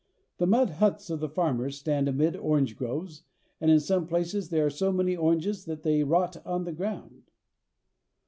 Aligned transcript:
The 0.39 0.47
mud 0.47 0.71
huts 0.71 1.11
of 1.11 1.19
the 1.19 1.29
farmers 1.29 1.77
stand 1.77 2.07
amid 2.07 2.35
orange 2.35 2.75
groves, 2.75 3.21
and 3.59 3.69
in 3.69 3.79
some 3.79 4.07
places 4.07 4.49
there 4.49 4.65
are 4.65 4.69
so 4.71 4.91
many 4.91 5.15
oranges 5.15 5.65
that 5.65 5.83
they 5.83 6.03
rot 6.03 6.43
on 6.43 6.63
the 6.63 6.73
ground. 6.73 7.29